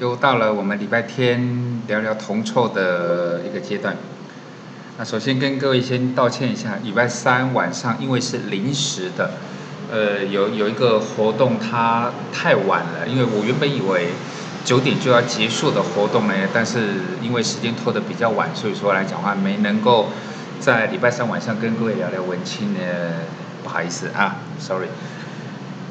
[0.00, 3.94] 又到了我们礼拜天聊聊铜臭的一个阶段。
[4.96, 9.32] 那首先跟各位先道歉一下，礼拜三晚上因为是临时的，
[9.92, 14.06] 呃，有有一个活动它太晚了，因为我原本以为
[14.64, 20.06] 九点就要结束的活动呢，但是因为时间拖得比较晚，所以说来讲话没能够
[20.58, 22.80] 在礼拜三晚上跟各位聊聊文青呢，
[23.62, 24.88] 不好意思啊，sorry。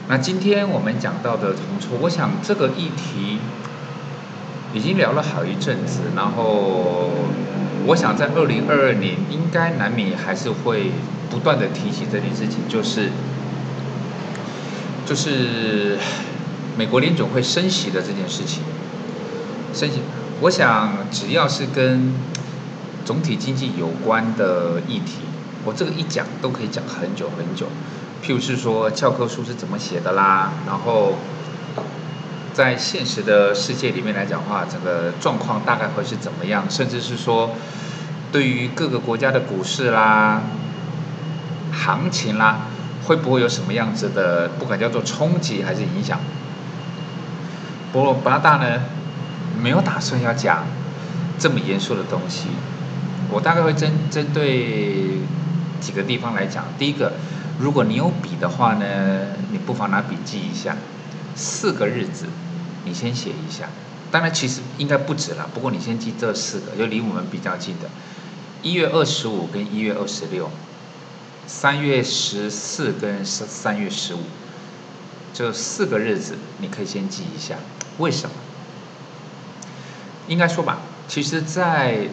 [0.08, 3.38] 那今天我们讲到的铜臭，我想这个议题
[4.73, 7.09] 已经聊了好一阵子，然后
[7.88, 10.92] 我想在二零二二年应该难免还是会
[11.30, 13.09] 不断的提起这件事情，就是
[15.06, 15.98] 就是
[16.78, 18.64] 美国联总会升息的这件事情。
[19.73, 20.02] 升息，
[20.42, 22.14] 我想只要是跟
[23.06, 25.22] 总体经济有关的议题，
[25.66, 27.66] 我这个一讲都可以讲很久很久。
[28.23, 31.14] 譬如是说教科书是怎么写的啦，然后
[32.59, 36.65] 在现实的世界里面来讲的话，整个状况大概会是怎么样？
[36.69, 37.52] 甚至是说，
[38.33, 40.41] 对于各个国家的股市啦、
[41.71, 42.67] 行情啦，
[43.05, 46.19] 会不会有什么样子的，不管叫做冲击还是影响？
[47.93, 48.81] 不过巴大呢，
[49.57, 50.65] 没有打算要讲
[51.39, 52.49] 这么严肃的东西，
[53.31, 55.21] 我大概会针针对
[55.80, 56.65] 几个地方来讲。
[56.77, 57.13] 第一个。
[57.61, 58.85] 如果你有笔的话呢，
[59.52, 60.77] 你不妨拿笔记一下，
[61.35, 62.25] 四个日子，
[62.85, 63.69] 你先写一下。
[64.11, 65.49] 当然，其实应该不止了。
[65.53, 67.89] 不过你先记这四个，就离我们比较近的，
[68.61, 70.49] 一月二十五跟一月二十六，
[71.45, 74.21] 三月十四跟三三月十五，
[75.33, 77.55] 这四个日子你可以先记一下。
[77.99, 78.36] 为什么？
[80.27, 82.08] 应该说吧，其实，在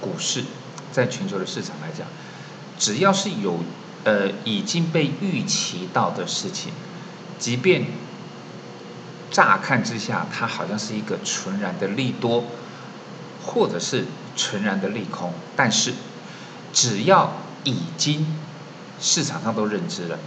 [0.00, 0.44] 股市，
[0.92, 2.06] 在全球的市场来讲，
[2.78, 3.58] 只要是有。
[4.02, 6.72] 呃，已经被预期到的事情，
[7.38, 7.84] 即便
[9.30, 12.44] 乍看之下它好像是一个纯然的利多，
[13.44, 14.04] 或者是
[14.36, 15.92] 纯然的利空，但是
[16.72, 17.32] 只要
[17.64, 18.26] 已经
[19.00, 20.18] 市场上都认知了，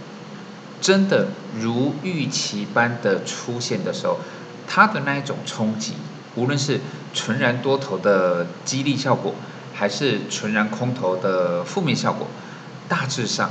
[0.80, 1.28] 真的
[1.60, 4.18] 如预期般的出现的时候，
[4.66, 5.94] 它的那一种冲击，
[6.34, 6.80] 无论是
[7.12, 9.34] 纯然多头的激励效果，
[9.72, 12.26] 还是纯然空头的负面效果。
[12.86, 13.50] 大致上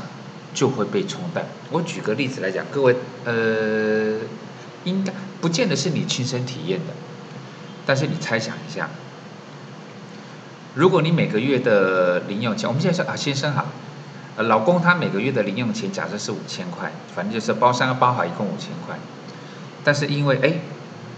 [0.54, 1.44] 就会被冲淡。
[1.72, 4.20] 我举个例子来讲，各位，呃，
[4.84, 6.94] 应该不见得是你亲身体验的，
[7.86, 8.90] 但是你猜想一下，
[10.76, 13.66] 如果你每个月的零用钱，我们现在说啊，先生哈，
[14.38, 18.98] 老公他每个月的零用钱假设是五千块，反正就是包三包好，一共五千块，
[19.84, 20.54] 但是因为哎，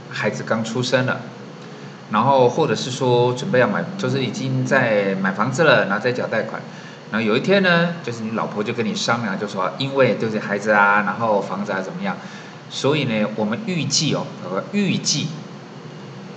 [0.10, 1.22] 孩子刚出生了，
[2.12, 6.62] 然后或者是说准备要买，就是已经在买房子了，然后再缴贷款。
[7.12, 12.18] 然后有一天呢，就是你老婆就跟你商量，就说因为就是孩子啊，然后房子啊怎么样，
[12.70, 14.26] 所以呢，我们预计哦，
[14.72, 15.28] 预计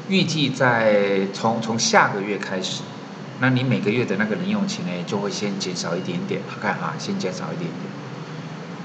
[0.08, 2.82] 预计在从从下个月开始，
[3.40, 7.92] 那你每个月的那个零用钱呢，就会先减少一点点，看哈，先减少一点点，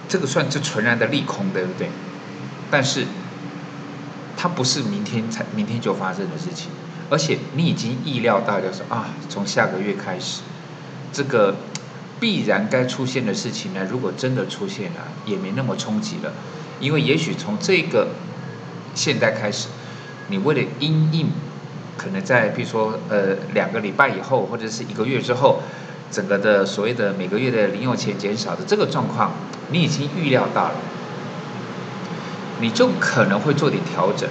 [0.07, 1.89] 这个算是纯然的利空，对不对？
[2.71, 3.05] 但是
[4.35, 6.69] 它不是明天才明天就发生的事情，
[7.09, 10.41] 而且你已经意料到，就是啊，从下个月开始，
[11.11, 11.55] 这个。
[12.19, 16.31] 必然该出现的事情呢，如果真的出现了，也没那么冲击了，
[16.79, 18.07] 因为也许从这个
[18.93, 19.67] 现在开始，
[20.27, 21.27] 你为了因应，
[21.97, 25.61] 可能在比如说呃两个礼拜以后，或者是一个月之后，
[26.11, 29.31] 整个的所谓的每个月的零用钱减少的这个状况，
[29.69, 30.75] 你已经预料到了，
[32.59, 34.29] 你就可能会做点调整，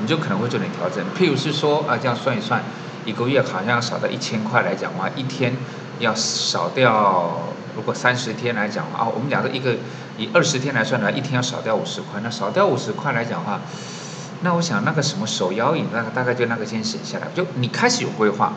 [0.00, 2.62] 你就可能会做点调整，譬如是说啊这样算一算，
[3.04, 5.54] 一个月好像少到一千块来讲的话，一天。
[6.00, 7.40] 要少掉，
[7.76, 9.76] 如果三十天来讲啊，我们假设一个
[10.16, 12.20] 以二十天来算的话，一天要少掉五十块。
[12.22, 13.60] 那少掉五十块来讲的话，
[14.42, 17.26] 那我想那个什么手摇椅，那个大概就那个先省下来。
[17.34, 18.52] 就你开始有规划，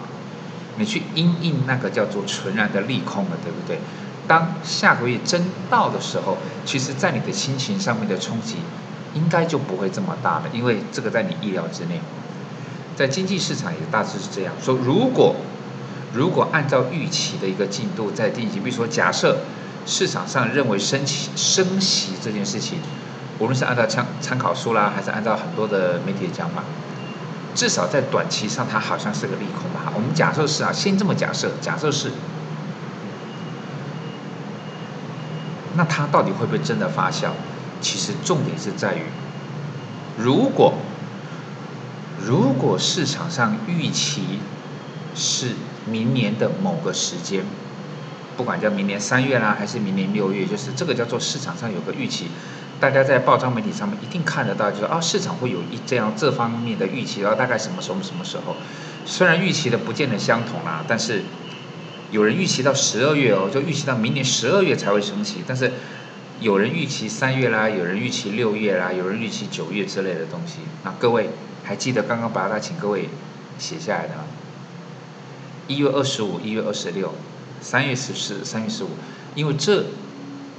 [0.78, 3.80] 你去因应那个叫做纯然的利空了，对不对？
[4.28, 8.58] 当下个月真到的时候，其实在你的心情上面的冲击，
[9.16, 12.00] 应该就不会这么大了，因为这个在你意料之内。
[12.96, 15.36] 在经济市场也大致是这样说，如果。
[16.18, 19.38] 如果按照预期的一个进度在进行，比如说假设
[19.86, 22.80] 市场上认为升息升息这件事情，
[23.38, 26.64] 无论是按照参参考书啦，还是按照很多的媒体的讲法，
[27.54, 29.94] 至少在短期上它好像是个利空吧。
[29.94, 32.12] 我们假设是啊，先这么假设，假设是，
[35.76, 37.30] 那它到底会不会真的发酵？
[37.80, 39.04] 其实重点是在于，
[40.18, 40.74] 如果
[42.20, 44.40] 如果市场上预期
[45.18, 45.56] 是。
[45.90, 47.46] 明年的某个时间，
[48.36, 52.26] 不管叫明年三月啦，还是明年六月，就是这个叫做市场上有个预期，
[52.78, 58.58] 大家在报章媒体上面一定看得到，就是啊，市场会有一这样这方面的预期，然后大概什么时候什么时候，
[59.06, 61.22] 虽然预期的不见得相同啦，但是
[62.12, 65.72] 有人预期到十二月哦，就预期到明年十二月才会升息，但是
[66.42, 70.56] 有人预期三月啦，有人预期六月啦，有人预期九月之类的东西。
[70.84, 71.30] 那各位
[71.64, 73.08] 还记得刚刚把它请各位
[73.58, 74.16] 写下来的？
[75.68, 77.14] 一月二十五、一月二十六、
[77.62, 78.90] 三月十四、三月十五，
[79.36, 79.86] 因为这。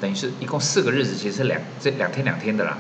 [0.01, 2.79] 等于是一共四个日子，其实是两这两天两天的啦，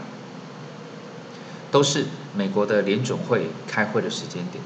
[1.72, 4.62] 都是美国的联总会开会的时间点。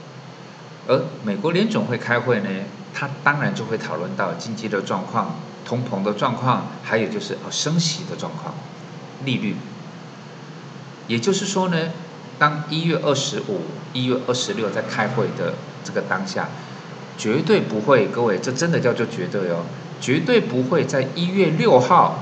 [0.87, 2.51] 而美国联总会开会呢，
[2.93, 8.55] 它当然就会讨论到经济的状况、通膨的状况，还有就是哦升息的状况、
[9.25, 9.57] 利率。
[11.09, 11.89] 也就是说呢，
[12.39, 13.63] 当一月二十五、
[13.95, 16.51] 一月二十六在开会的这个当下，
[17.23, 19.63] 绝对不会，各位，这真的叫做绝对哦，
[20.01, 22.19] 绝对不会在一月六号。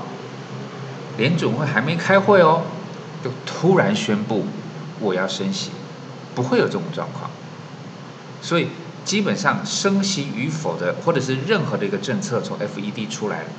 [1.17, 2.61] 联总会还没开会哦，
[3.23, 4.45] 就突然宣布
[4.99, 5.71] 我要升息，
[6.35, 7.31] 不会有这种状况。
[8.43, 8.67] 所以
[9.03, 13.49] 基本上升息与否的，或者是任何的一个政策从 FED 出来了，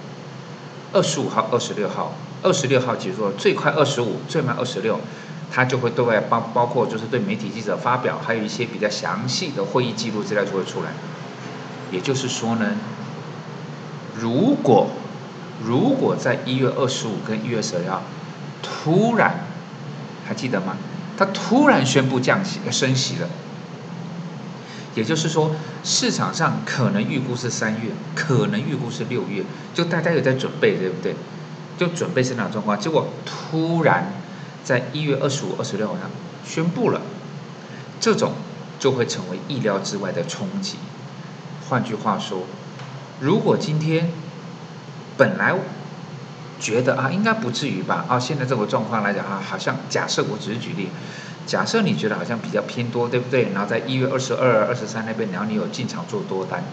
[0.92, 5.00] 二十五号、二十六号、二十六号结束，最快二十五，最慢二十六，
[5.50, 10.92] 他就会对外包包括就是对媒体记者发表，还有一些比较详细的会议记录资料就会出来。
[11.92, 12.72] 也就是说呢，
[14.18, 14.88] 如果
[15.62, 18.02] 如果在一月二十五跟一月十二号
[18.62, 19.44] 突然
[20.26, 20.76] 还记得吗？
[21.16, 23.28] 他突然宣布降息、升息了，
[24.94, 25.54] 也就是说
[25.84, 29.44] 市场上可能预估是三月，可能预估是六月，
[29.74, 31.14] 就大家有在准备，对不对？
[31.78, 32.78] 就准备生长状况？
[32.80, 34.12] 结果突然
[34.64, 35.94] 在一月二十五、二十六号
[36.44, 37.00] 宣布了，
[38.00, 38.32] 这种
[38.78, 40.76] 就会成为意料之外的冲击。
[41.72, 42.42] 换句话说，
[43.18, 44.10] 如果今天。
[45.14, 45.54] 本来
[46.58, 48.06] 觉得啊，应该不至于吧？
[48.08, 50.88] 啊，现在这个状况来讲啊，好像假设我只是举例，
[51.46, 53.50] 假设你觉得好像比较偏多，对不对？
[53.52, 56.64] 然后在一月二十二、二十三那边，然后你有进场做多单，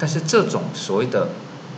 [0.00, 1.28] 但是这种所谓的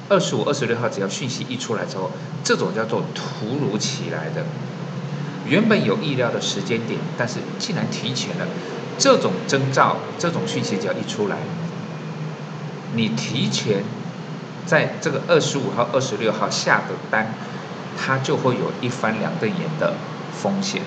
[0.08, 2.11] 二十五、二十六号，只要讯息一出来之后，
[2.43, 4.46] 这种叫做突如其来的，
[5.46, 8.46] 原本有意料的时间点，但是竟然提前了，
[8.96, 11.37] 这种征兆、这种讯息只要一出来，
[12.94, 13.82] 你提前。
[14.66, 17.34] 在这个二十五号、二十六号下的单，
[17.98, 19.94] 它就会有一翻两瞪眼的
[20.32, 20.82] 风险。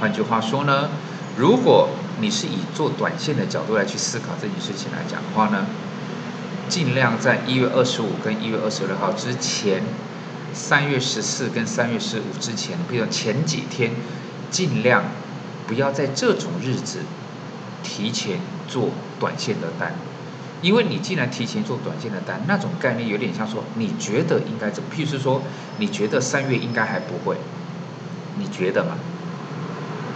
[0.00, 0.88] 换句话说呢，
[1.36, 5.66] 如果你是以做短线的角度来去思考这件事情来讲的话呢，
[6.66, 9.82] 尽量在一月二十五跟一月二十六号之前，
[10.54, 13.90] 三月十四跟三月十五之前，比如前几天，
[14.50, 15.04] 尽量
[15.66, 17.00] 不要在这种日子
[17.82, 18.38] 提前
[18.68, 19.94] 做短线的单。
[20.62, 24.88] 因为你既然提前做短线的单，那种概念有点像说，你觉得应该怎么？
[24.94, 25.42] 譬如说，
[25.78, 27.36] 你觉得三月应该还不会，
[28.38, 28.92] 你觉得嘛？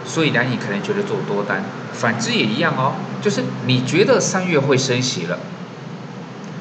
[0.05, 2.93] 所以呢，你可能觉得做多单，反之也一样哦。
[3.20, 5.41] 就是你觉得三月会升息了，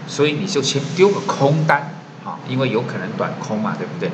[0.08, 1.94] 所以你就先丢个空单，
[2.24, 4.10] 啊，因为有可能短空嘛，对不对？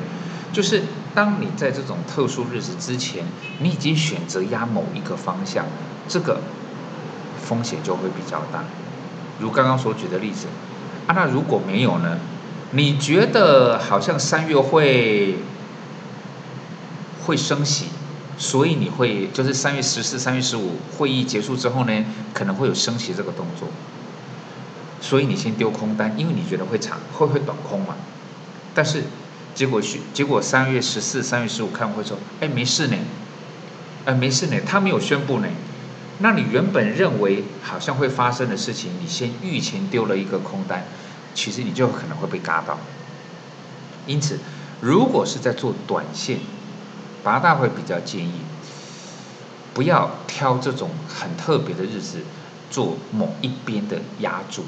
[0.52, 0.82] 就是
[1.14, 3.24] 当你在这种特殊日子之前，
[3.60, 5.64] 你已经选择压某一个方向，
[6.06, 6.42] 这个
[7.52, 8.64] 风险就会比较大。
[9.38, 10.46] 如刚刚所举的例子，
[11.06, 12.16] 啊，那如果没有呢？
[12.70, 15.36] 你觉得好像三月会
[17.26, 17.88] 会升息，
[18.38, 23.68] 所以你会就是三月十四、三月十五会议结束之后呢，可能会有升息这个动作，
[25.02, 27.94] 所以你先丢空单，因为你觉得会长会会短空嘛。
[28.72, 29.02] 但是
[29.54, 32.96] 结果是结果三月十四、三月十五开会说，哎，没事呢，
[34.06, 35.48] 哎，没事呢，他没有宣布呢。
[36.22, 40.84] 那你原本认为好像会发生的事情，你先预前丢了一个空单，
[41.34, 42.78] 其实你就可能会被嘎到。
[44.06, 44.38] 因此，
[44.80, 46.38] 如果是在做短线，
[47.24, 48.40] 八大会比较建议，
[49.74, 52.18] 不要挑这种很特别的日子
[52.70, 54.64] 做某一边的压注，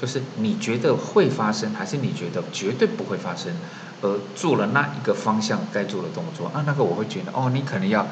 [0.00, 3.52] 就是你觉得会发生，还是你觉得绝对不会发生，
[4.00, 8.06] 而做了那一个方向该做的动作啊，那个我会觉得哦，你可能要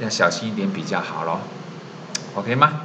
[0.00, 1.40] 要小心一点比较好咯。
[2.36, 2.82] OK 吗？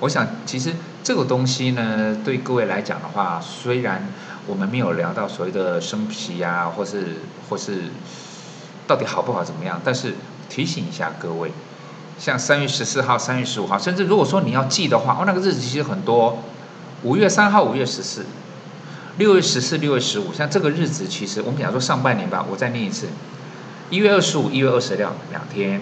[0.00, 4.06] 我想其实这个东西呢，对各位来讲的话，虽然
[4.46, 7.16] 我们没有聊到所谓的生皮呀，或是
[7.48, 7.84] 或是
[8.86, 10.14] 到底好不好怎么样，但是
[10.50, 11.50] 提醒一下各位，
[12.18, 16.38] 像三月十四号、三月十五号，甚至如果说你要记的话，哦，那个日子其实很多，
[17.02, 18.26] 五月三号、五月十四、
[19.16, 23.08] 六月十四、六月十五，像这个日子，其实我们讲说上半年吧，我再念一次，
[23.88, 25.80] 一月二十五、一月二十六两天，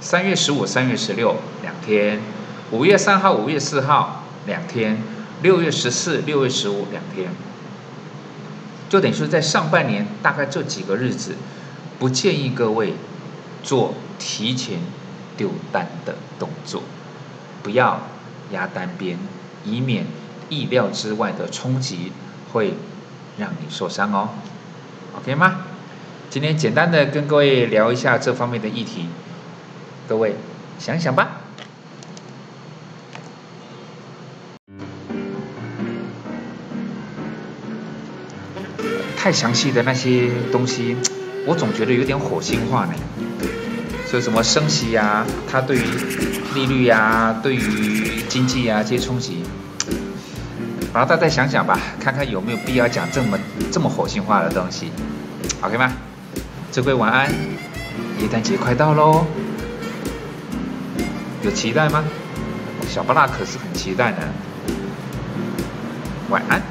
[0.00, 2.20] 三月十五、三月十六两天。
[2.70, 5.02] 五月三号、五月四号两天，
[5.42, 7.30] 六月十四、六月十五两天。
[8.90, 11.34] 就等于说在上半年大概这几个日子，
[11.98, 12.94] 不建议各位
[13.62, 14.80] 做提前
[15.36, 16.82] 丢单的动作，
[17.62, 18.00] 不要
[18.50, 19.18] 压单边，
[19.64, 20.06] 以免
[20.50, 22.12] 意料之外的冲击
[22.52, 22.74] 会
[23.38, 24.28] 让你受伤哦。
[25.16, 25.62] OK 吗？
[26.28, 29.08] 今天简单的跟各位聊一下这方面的议题，
[30.06, 30.36] 各位
[30.78, 31.37] 想想吧。
[39.20, 40.96] 太详细的那些东西，
[41.44, 42.94] 我总觉得有点火星化呢。
[44.06, 45.82] 所以什么升息呀，它对于
[46.54, 49.42] 利率呀、对于经济呀这些冲击，
[50.94, 53.36] 然后，大家想想吧，看看有没有必要讲这么
[53.72, 54.92] 这么火星化的东西
[55.60, 55.92] ，OK 吗？
[56.74, 59.26] 各位晚安，元旦节快到喽，
[61.42, 62.04] 有期待吗？
[62.88, 64.18] 小巴拉可是很期待的，
[66.30, 66.62] 晚安。